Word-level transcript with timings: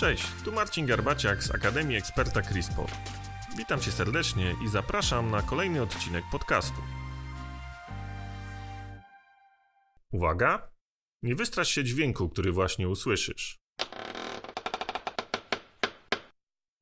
Cześć, 0.00 0.26
tu 0.44 0.52
Marcin 0.52 0.86
Garbaciak 0.86 1.42
z 1.42 1.50
Akademii 1.50 1.96
Eksperta 1.96 2.42
CRISPR. 2.42 2.90
Witam 3.56 3.80
Cię 3.80 3.92
serdecznie 3.92 4.56
i 4.64 4.68
zapraszam 4.68 5.30
na 5.30 5.42
kolejny 5.42 5.82
odcinek 5.82 6.24
podcastu. 6.32 6.82
Uwaga! 10.12 10.70
Nie 11.22 11.34
wystrasz 11.34 11.68
się 11.68 11.84
dźwięku, 11.84 12.28
który 12.28 12.52
właśnie 12.52 12.88
usłyszysz. 12.88 13.58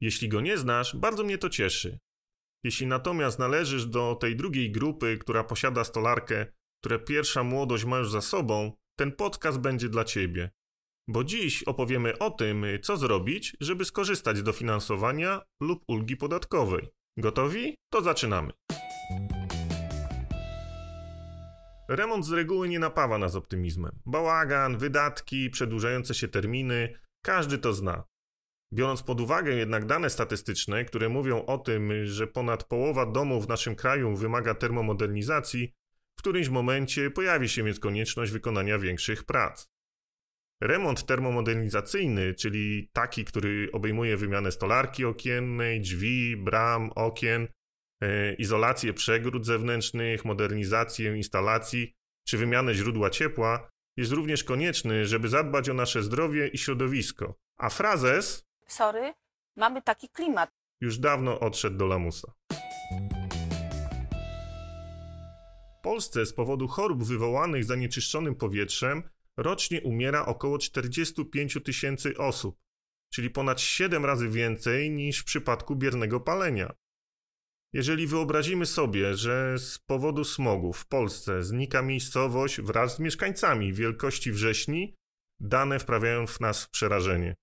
Jeśli 0.01 0.29
go 0.29 0.41
nie 0.41 0.59
znasz, 0.59 0.97
bardzo 0.97 1.25
mnie 1.25 1.39
to 1.39 1.51
cieszy. 1.51 1.99
Jeśli 2.65 2.87
natomiast 2.87 3.39
należysz 3.39 3.87
do 3.87 4.15
tej 4.15 4.37
drugiej 4.37 4.73
grupy, 4.73 5.19
która 5.19 5.45
posiada 5.45 5.85
stolarkę, 5.85 6.47
która 6.81 6.99
pierwsza 6.99 7.43
młodość 7.43 7.85
ma 7.85 7.99
już 7.99 8.11
za 8.11 8.21
sobą, 8.21 8.73
ten 8.99 9.13
podcast 9.13 9.59
będzie 9.59 9.89
dla 9.89 10.05
Ciebie. 10.05 10.51
Bo 11.09 11.25
dziś 11.25 11.63
opowiemy 11.63 12.19
o 12.19 12.31
tym, 12.31 12.67
co 12.83 12.97
zrobić, 12.97 13.57
żeby 13.61 13.85
skorzystać 13.85 14.37
z 14.37 14.43
dofinansowania 14.43 15.43
lub 15.63 15.85
ulgi 15.89 16.17
podatkowej. 16.17 16.89
Gotowi? 17.19 17.75
To 17.93 18.03
zaczynamy. 18.03 18.53
Remont 21.89 22.27
z 22.27 22.33
reguły 22.33 22.69
nie 22.69 22.79
napawa 22.79 23.19
nas 23.19 23.35
optymizmem. 23.35 23.99
Bałagan, 24.07 24.79
wydatki, 24.79 25.51
przedłużające 25.51 26.15
się 26.15 26.29
terminy, 26.29 26.99
każdy 27.25 27.59
to 27.59 27.73
zna. 27.73 28.05
Biorąc 28.75 29.03
pod 29.03 29.21
uwagę 29.21 29.55
jednak 29.55 29.87
dane 29.87 30.11
statystyczne, 30.11 30.85
które 30.85 31.09
mówią 31.09 31.45
o 31.45 31.59
tym, 31.59 32.07
że 32.07 32.27
ponad 32.27 32.65
połowa 32.65 33.07
domów 33.07 33.47
w 33.47 33.49
naszym 33.49 33.75
kraju 33.75 34.17
wymaga 34.17 34.55
termomodernizacji, 34.55 35.73
w 36.19 36.19
którymś 36.19 36.49
momencie 36.49 37.11
pojawi 37.11 37.49
się 37.49 37.65
więc 37.65 37.81
konieczność 37.81 38.33
wykonania 38.33 38.79
większych 38.79 39.25
prac. 39.25 39.76
Remont 40.61 41.07
termomodernizacyjny, 41.07 42.35
czyli 42.35 42.91
taki, 42.93 43.25
który 43.25 43.69
obejmuje 43.73 44.17
wymianę 44.17 44.53
stolarki 44.53 45.05
okiennej, 45.05 45.81
drzwi, 45.81 46.37
bram, 46.37 46.91
okien, 46.95 47.49
e, 48.03 48.35
izolację 48.35 48.93
przegród 48.95 49.47
zewnętrznych, 49.47 50.25
modernizację 50.25 51.17
instalacji 51.17 51.95
czy 52.29 52.39
wymianę 52.39 52.75
źródła 52.75 53.11
ciepła, 53.11 53.71
jest 53.97 54.13
również 54.13 54.45
konieczny, 54.45 55.07
żeby 55.07 55.29
zadbać 55.29 55.69
o 55.69 55.75
nasze 55.75 56.03
zdrowie 56.03 56.49
i 56.49 56.59
środowisko. 56.59 57.35
A 57.59 57.69
frazes 57.69 58.45
sorry, 58.67 59.15
mamy 59.57 59.83
taki 59.83 60.09
klimat. 60.09 60.51
już 60.81 60.99
dawno 60.99 61.41
odszedł 61.41 61.77
do 61.77 61.87
lamusa. 61.87 62.33
W 65.79 65.83
Polsce 65.83 66.27
z 66.27 66.33
powodu 66.33 66.69
chorób 66.69 67.05
wywołanych 67.05 67.65
zanieczyszczonym 67.65 68.35
powietrzem 68.35 69.03
rocznie 69.37 69.83
umiera 69.83 70.27
około 70.27 70.59
45 70.59 71.59
tysięcy 71.65 72.17
osób, 72.19 72.59
czyli 73.13 73.31
ponad 73.31 73.61
7 73.61 74.05
razy 74.05 74.29
więcej 74.29 74.91
niż 74.91 75.19
w 75.19 75.25
przypadku 75.25 75.77
biernego 75.77 76.21
palenia. 76.21 76.75
Jeżeli 77.73 78.07
wyobrazimy 78.07 78.67
sobie, 78.67 79.15
że 79.15 79.59
z 79.59 79.79
powodu 79.79 80.25
smogu 80.25 80.73
w 80.73 80.87
Polsce 80.87 81.43
znika 81.43 81.83
miejscowość 81.83 82.61
wraz 82.61 82.97
z 82.97 82.99
mieszkańcami 82.99 83.73
wielkości 83.73 84.33
wrześni, 84.33 84.95
dane 85.41 85.79
wprawiają 85.79 86.27
w 86.27 86.41
nas 86.41 86.65
w 86.65 86.71
przerażenie. 86.71 87.35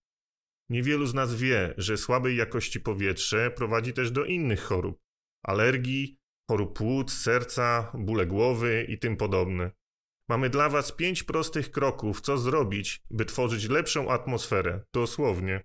Niewielu 0.70 1.06
z 1.06 1.14
nas 1.14 1.36
wie, 1.36 1.74
że 1.78 1.98
słabej 1.98 2.38
jakości 2.38 2.80
powietrze 2.80 3.52
prowadzi 3.52 3.94
też 3.94 4.12
do 4.12 4.26
innych 4.26 4.64
chorób 4.64 5.00
alergii, 5.44 6.18
chorób 6.50 6.78
płuc, 6.78 7.14
serca, 7.14 7.92
bóle 7.94 8.26
głowy 8.26 8.86
i 8.90 9.00
tym 9.00 9.18
podobne. 9.18 9.72
Mamy 10.30 10.50
dla 10.50 10.70
Was 10.70 10.92
pięć 10.92 11.24
prostych 11.24 11.72
kroków, 11.72 12.22
co 12.22 12.38
zrobić, 12.38 13.02
by 13.12 13.26
tworzyć 13.26 13.70
lepszą 13.70 14.12
atmosferę, 14.12 14.82
dosłownie. 14.94 15.64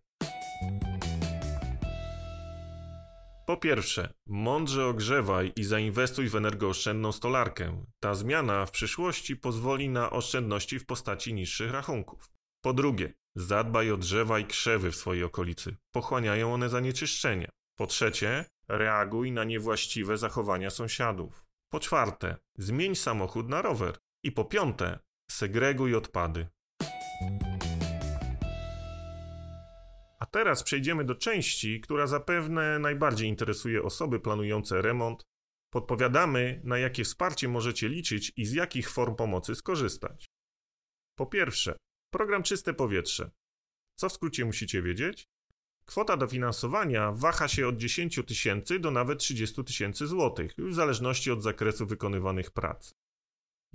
Po 3.47 3.57
pierwsze, 3.57 4.15
mądrze 4.27 4.87
ogrzewaj 4.87 5.53
i 5.57 5.65
zainwestuj 5.65 6.29
w 6.29 6.37
energooszczędną 6.37 7.13
stolarkę. 7.13 7.85
Ta 8.01 8.15
zmiana 8.15 8.67
w 8.67 8.71
przyszłości 8.71 9.37
pozwoli 9.37 9.89
na 9.89 10.11
oszczędności 10.11 10.79
w 10.79 10.87
postaci 10.87 11.35
niższych 11.35 11.71
rachunków. 11.71 12.31
Po 12.65 12.73
drugie, 12.73 13.13
zadbaj 13.37 13.91
o 13.91 13.97
drzewa 13.97 14.39
i 14.39 14.45
krzewy 14.45 14.91
w 14.91 14.97
swojej 14.97 15.25
okolicy. 15.25 15.77
Pochłaniają 15.95 16.55
one 16.55 16.69
zanieczyszczenia. 16.69 17.49
Po 17.79 17.87
trzecie, 17.87 18.45
reaguj 18.69 19.33
na 19.33 19.45
niewłaściwe 19.45 20.17
zachowania 20.17 20.71
sąsiadów. 20.71 21.47
Po 21.73 21.81
czwarte, 21.81 22.37
zmień 22.59 22.95
samochód 22.95 23.49
na 23.49 23.63
rower. 23.63 23.99
I 24.23 24.33
po 24.33 24.45
piąte, 24.45 24.99
segreguj 25.31 25.95
odpady. 25.95 26.47
A 30.19 30.27
teraz 30.27 30.63
przejdziemy 30.63 31.05
do 31.05 31.15
części, 31.15 31.81
która 31.81 32.07
zapewne 32.07 32.79
najbardziej 32.79 33.29
interesuje 33.29 33.83
osoby 33.83 34.21
planujące 34.21 34.83
remont. 34.83 35.23
Podpowiadamy, 35.73 36.61
na 36.65 36.79
jakie 36.79 37.05
wsparcie 37.05 37.49
możecie 37.49 37.89
liczyć 37.89 38.33
i 38.37 38.47
z 38.47 38.53
jakich 38.53 38.91
form 38.91 39.17
pomocy 39.17 39.55
skorzystać. 39.55 40.27
Po 41.19 41.27
pierwsze, 41.27 41.77
program 42.13 42.43
Czyste 42.43 42.75
Powietrze. 42.75 43.31
Co 43.95 44.09
w 44.09 44.13
skrócie 44.13 44.45
musicie 44.45 44.83
wiedzieć? 44.83 45.29
Kwota 45.85 46.17
dofinansowania 46.17 47.13
waha 47.13 47.49
się 47.49 47.69
od 47.69 47.77
10 47.77 48.21
tysięcy 48.27 48.79
do 48.79 48.91
nawet 48.91 49.19
30 49.19 49.65
tysięcy 49.65 50.07
złotych, 50.07 50.55
w 50.59 50.75
zależności 50.75 51.31
od 51.31 51.43
zakresu 51.43 51.87
wykonywanych 51.87 52.51
prac. 52.51 52.95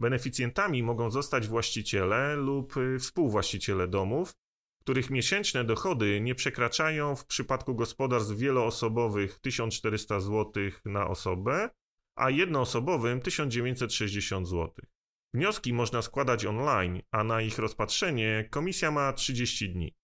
Beneficjentami 0.04 0.84
mogą 0.84 1.12
zostać 1.12 1.48
właściciele 1.48 2.36
lub 2.36 2.78
y, 2.78 3.00
współwłaściciele 3.00 3.88
domów, 3.88 4.34
których 4.82 5.10
miesięczne 5.10 5.64
dochody 5.64 6.22
nie 6.22 6.36
przekraczają 6.36 7.16
w 7.16 7.26
przypadku 7.26 7.76
gospodarstw 7.76 8.34
wieloosobowych 8.36 9.40
1400 9.40 10.20
zł 10.20 10.54
na 10.86 11.08
osobę, 11.08 11.70
a 12.18 12.30
jednoosobowym 12.30 13.22
1960 13.22 14.48
zł. 14.48 14.74
Wnioski 15.34 15.74
można 15.74 16.02
składać 16.02 16.46
online, 16.46 17.02
a 17.12 17.24
na 17.24 17.42
ich 17.42 17.60
rozpatrzenie 17.60 18.48
komisja 18.52 18.92
ma 18.92 19.14
30 19.14 19.70
dni. 19.70 19.96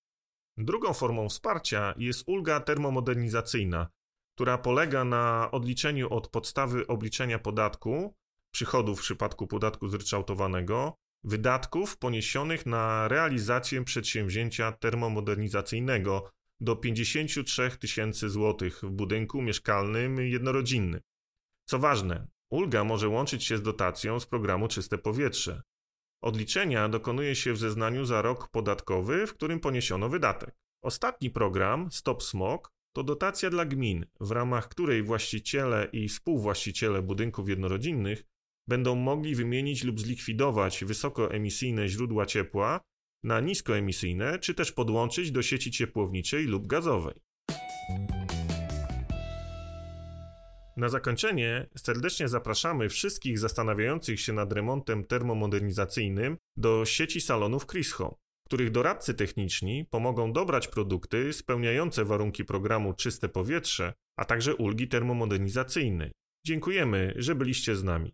Drugą 0.58 0.94
formą 0.94 1.30
wsparcia 1.30 1.94
jest 1.98 2.24
ulga 2.28 2.60
termomodernizacyjna, 2.60 3.88
która 4.36 4.58
polega 4.58 5.04
na 5.04 5.52
odliczeniu 5.52 6.14
od 6.14 6.28
podstawy 6.28 6.88
obliczenia 6.88 7.40
podatku 7.40 8.16
przychodów 8.52 9.00
w 9.00 9.02
przypadku 9.02 9.48
podatku 9.48 9.88
zryczałtowanego, 9.88 10.96
wydatków 11.24 11.98
poniesionych 11.98 12.66
na 12.66 13.08
realizację 13.08 13.84
przedsięwzięcia 13.84 14.72
termomodernizacyjnego 14.72 16.30
do 16.62 16.76
53 16.76 17.72
tysięcy 17.80 18.30
złotych 18.30 18.84
w 18.84 18.90
budynku 18.90 19.42
mieszkalnym 19.42 20.20
jednorodzinnym. 20.20 21.02
Co 21.66 21.80
ważne, 21.80 22.28
ulga 22.52 22.84
może 22.84 23.08
łączyć 23.08 23.46
się 23.46 23.58
z 23.58 23.62
dotacją 23.62 24.20
z 24.20 24.26
programu 24.26 24.68
Czyste 24.68 24.98
Powietrze. 24.98 25.62
Odliczenia 26.24 26.90
dokonuje 26.90 27.36
się 27.36 27.54
w 27.54 27.58
zeznaniu 27.58 28.06
za 28.06 28.22
rok 28.22 28.48
podatkowy, 28.48 29.28
w 29.28 29.34
którym 29.34 29.60
poniesiono 29.60 30.10
wydatek. 30.10 30.56
Ostatni 30.84 31.30
program, 31.30 31.92
Stop 31.92 32.24
Smog, 32.24 32.72
to 32.96 33.04
dotacja 33.04 33.50
dla 33.50 33.66
gmin, 33.66 34.06
w 34.20 34.32
ramach 34.32 34.70
której 34.70 35.04
właściciele 35.04 35.90
i 35.92 36.08
współwłaściciele 36.08 37.02
budynków 37.02 37.50
jednorodzinnych 37.50 38.24
będą 38.70 38.96
mogli 38.96 39.36
wymienić 39.36 39.84
lub 39.84 40.00
zlikwidować 40.00 40.84
wysokoemisyjne 40.84 41.88
źródła 41.88 42.26
ciepła 42.26 42.82
na 43.24 43.40
niskoemisyjne, 43.40 44.40
czy 44.40 44.54
też 44.54 44.72
podłączyć 44.72 45.32
do 45.32 45.42
sieci 45.42 45.72
ciepłowniczej 45.72 46.46
lub 46.46 46.68
gazowej. 46.68 47.16
Na 50.78 50.90
zakończenie 50.90 51.70
serdecznie 51.78 52.28
zapraszamy 52.28 52.90
wszystkich 52.90 53.40
zastanawiających 53.40 54.22
się 54.22 54.34
nad 54.34 54.54
remontem 54.54 55.04
termomodernizacyjnym 55.04 56.38
do 56.58 56.86
sieci 56.86 57.22
salonów 57.22 57.68
Chris 57.68 57.92
Home, 57.92 58.16
których 58.46 58.72
doradcy 58.72 59.14
techniczni 59.14 59.86
pomogą 59.90 60.34
dobrać 60.34 60.68
produkty 60.68 61.34
spełniające 61.34 62.06
warunki 62.06 62.46
programu 62.46 62.94
Czyste 62.94 63.30
Powietrze, 63.30 63.94
a 64.18 64.26
także 64.26 64.56
ulgi 64.56 64.88
termomodernizacyjnej. 64.88 66.12
Dziękujemy, 66.46 67.14
że 67.18 67.36
byliście 67.36 67.76
z 67.76 67.84
nami. 67.84 68.14